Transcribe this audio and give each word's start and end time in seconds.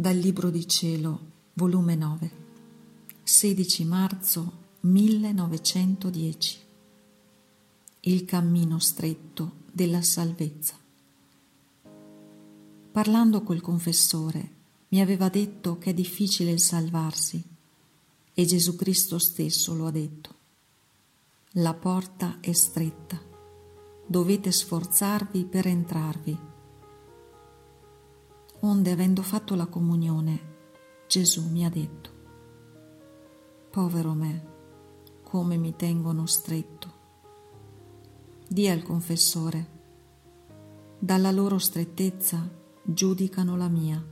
Dal 0.00 0.16
Libro 0.16 0.48
di 0.48 0.66
Cielo, 0.66 1.20
volume 1.52 1.94
9, 1.94 2.30
16 3.22 3.84
marzo 3.84 4.52
1910. 4.80 6.58
Il 8.00 8.24
cammino 8.24 8.78
stretto 8.78 9.56
della 9.70 10.00
salvezza. 10.00 10.74
Parlando 12.90 13.42
col 13.42 13.60
confessore, 13.60 14.52
mi 14.88 15.02
aveva 15.02 15.28
detto 15.28 15.76
che 15.76 15.90
è 15.90 15.92
difficile 15.92 16.50
il 16.50 16.62
salvarsi 16.62 17.44
e 18.32 18.44
Gesù 18.46 18.76
Cristo 18.76 19.18
stesso 19.18 19.74
lo 19.74 19.86
ha 19.86 19.90
detto. 19.90 20.34
La 21.56 21.74
porta 21.74 22.38
è 22.40 22.52
stretta, 22.52 23.20
dovete 24.06 24.50
sforzarvi 24.50 25.44
per 25.44 25.66
entrarvi 25.66 26.48
onde 28.60 28.90
avendo 28.90 29.22
fatto 29.22 29.54
la 29.54 29.66
comunione, 29.66 30.48
Gesù 31.06 31.48
mi 31.48 31.64
ha 31.64 31.70
detto, 31.70 32.10
povero 33.70 34.12
me, 34.12 34.44
come 35.22 35.56
mi 35.56 35.74
tengono 35.74 36.26
stretto. 36.26 36.98
Dì 38.46 38.68
al 38.68 38.82
confessore, 38.82 39.78
dalla 40.98 41.30
loro 41.30 41.58
strettezza 41.58 42.48
giudicano 42.82 43.56
la 43.56 43.68
mia. 43.68 44.04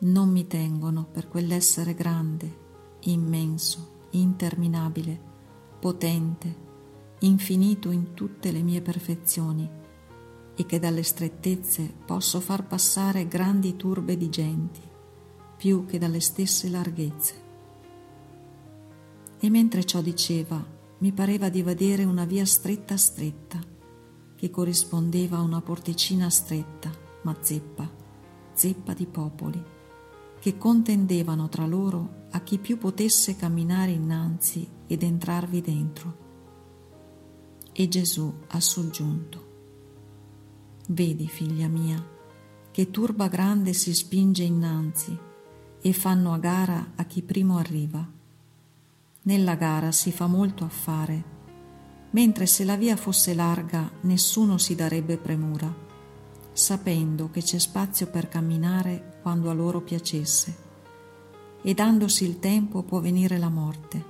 Non 0.00 0.28
mi 0.30 0.46
tengono 0.46 1.06
per 1.10 1.28
quell'essere 1.28 1.94
grande, 1.94 2.66
immenso, 3.00 4.06
interminabile, 4.10 5.20
potente, 5.80 6.66
infinito 7.20 7.90
in 7.90 8.12
tutte 8.14 8.52
le 8.52 8.62
mie 8.62 8.82
perfezioni 8.82 9.78
e 10.60 10.66
che 10.66 10.80
dalle 10.80 11.04
strettezze 11.04 11.88
posso 12.04 12.40
far 12.40 12.66
passare 12.66 13.28
grandi 13.28 13.76
turbe 13.76 14.16
di 14.16 14.28
genti, 14.28 14.80
più 15.56 15.86
che 15.86 15.98
dalle 15.98 16.18
stesse 16.18 16.68
larghezze. 16.68 17.34
E 19.38 19.50
mentre 19.50 19.84
ciò 19.84 20.00
diceva, 20.00 20.60
mi 20.98 21.12
pareva 21.12 21.48
di 21.48 21.62
vedere 21.62 22.02
una 22.02 22.24
via 22.24 22.44
stretta 22.44 22.96
stretta, 22.96 23.60
che 24.34 24.50
corrispondeva 24.50 25.36
a 25.36 25.42
una 25.42 25.60
porticina 25.60 26.28
stretta, 26.28 26.90
ma 27.22 27.36
zeppa, 27.38 27.88
zeppa 28.52 28.94
di 28.94 29.06
popoli, 29.06 29.62
che 30.40 30.58
contendevano 30.58 31.48
tra 31.48 31.66
loro 31.66 32.26
a 32.32 32.40
chi 32.40 32.58
più 32.58 32.78
potesse 32.78 33.36
camminare 33.36 33.92
innanzi 33.92 34.68
ed 34.88 35.04
entrarvi 35.04 35.60
dentro. 35.60 36.16
E 37.72 37.86
Gesù 37.86 38.34
ha 38.48 38.58
soggiunto. 38.58 39.47
Vedi, 40.90 41.28
figlia 41.28 41.68
mia, 41.68 42.02
che 42.70 42.90
turba 42.90 43.28
grande 43.28 43.74
si 43.74 43.92
spinge 43.92 44.42
innanzi 44.42 45.14
e 45.82 45.92
fanno 45.92 46.32
a 46.32 46.38
gara 46.38 46.92
a 46.96 47.04
chi 47.04 47.20
primo 47.20 47.58
arriva. 47.58 48.06
Nella 49.22 49.54
gara 49.56 49.92
si 49.92 50.10
fa 50.10 50.26
molto 50.26 50.64
affare, 50.64 51.24
mentre 52.12 52.46
se 52.46 52.64
la 52.64 52.76
via 52.76 52.96
fosse 52.96 53.34
larga 53.34 53.90
nessuno 54.02 54.56
si 54.56 54.74
darebbe 54.74 55.18
premura, 55.18 55.70
sapendo 56.52 57.28
che 57.30 57.42
c'è 57.42 57.58
spazio 57.58 58.06
per 58.06 58.28
camminare 58.28 59.18
quando 59.20 59.50
a 59.50 59.52
loro 59.52 59.82
piacesse, 59.82 60.56
e 61.60 61.74
dandosi 61.74 62.24
il 62.24 62.38
tempo 62.38 62.82
può 62.82 63.00
venire 63.00 63.36
la 63.36 63.50
morte, 63.50 64.04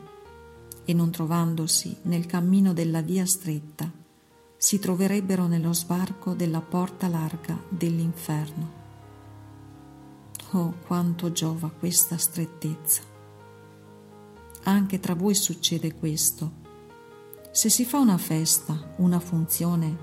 e 0.84 0.92
non 0.92 1.10
trovandosi 1.10 1.96
nel 2.02 2.26
cammino 2.26 2.72
della 2.72 3.00
via 3.00 3.26
stretta, 3.26 3.90
si 4.60 4.80
troverebbero 4.80 5.46
nello 5.46 5.72
sbarco 5.72 6.34
della 6.34 6.60
porta 6.60 7.06
larga 7.06 7.56
dell'inferno. 7.68 8.72
Oh, 10.50 10.74
quanto 10.84 11.30
giova 11.30 11.70
questa 11.70 12.16
strettezza. 12.16 13.02
Anche 14.64 14.98
tra 14.98 15.14
voi 15.14 15.36
succede 15.36 15.94
questo. 15.94 16.66
Se 17.52 17.70
si 17.70 17.84
fa 17.84 17.98
una 17.98 18.18
festa, 18.18 18.94
una 18.96 19.20
funzione, 19.20 19.96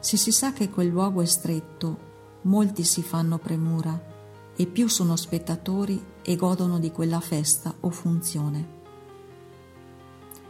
se 0.00 0.16
si 0.16 0.32
sa 0.32 0.52
che 0.52 0.68
quel 0.68 0.88
luogo 0.88 1.22
è 1.22 1.26
stretto, 1.26 2.10
molti 2.42 2.82
si 2.82 3.02
fanno 3.02 3.38
premura 3.38 4.10
e 4.56 4.66
più 4.66 4.88
sono 4.88 5.14
spettatori 5.14 6.04
e 6.22 6.34
godono 6.34 6.80
di 6.80 6.90
quella 6.90 7.20
festa 7.20 7.72
o 7.80 7.90
funzione. 7.90 8.81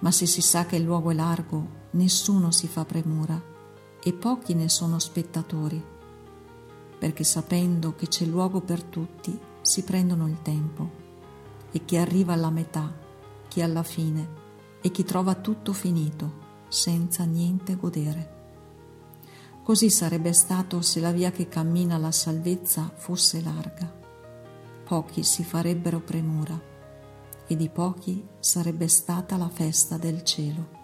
Ma 0.03 0.11
se 0.11 0.27
si 0.27 0.41
sa 0.41 0.67
che 0.67 0.77
il 0.77 0.83
luogo 0.83 1.13
è 1.13 1.15
largo, 1.15 1.81
nessuno 1.93 2.51
si 2.51 2.67
fa 2.67 2.85
premura 2.85 3.41
e 4.03 4.13
pochi 4.13 4.55
ne 4.55 4.69
sono 4.69 4.99
spettatori, 4.99 5.81
perché 6.99 7.23
sapendo 7.23 7.95
che 7.95 8.09
c'è 8.09 8.25
luogo 8.25 8.61
per 8.61 8.83
tutti 8.83 9.39
si 9.61 9.85
prendono 9.85 10.27
il 10.27 10.43
tempo 10.43 10.91
e 11.71 11.85
chi 11.85 11.97
arriva 11.97 12.33
alla 12.33 12.51
metà, 12.51 12.93
chi 13.47 13.63
alla 13.63 13.85
fine 13.85 14.41
e 14.81 14.91
chi 14.91 15.05
trova 15.05 15.37
tutto 15.37 15.73
finito 15.73 16.41
senza 16.67 17.23
niente 17.23 17.77
godere. 17.77 18.41
Così 19.63 19.89
sarebbe 19.89 20.33
stato 20.33 20.81
se 20.83 20.99
la 20.99 21.13
via 21.13 21.31
che 21.31 21.47
cammina 21.47 21.95
alla 21.95 22.11
salvezza 22.11 22.91
fosse 22.93 23.41
larga. 23.41 23.89
Pochi 24.83 25.23
si 25.23 25.45
farebbero 25.45 26.01
premura 26.01 26.71
e 27.47 27.57
di 27.57 27.69
pochi 27.69 28.27
sarebbe 28.39 28.89
stata 28.89 29.37
la 29.37 29.49
festa 29.49 29.97
del 29.97 30.23
cielo. 30.23 30.82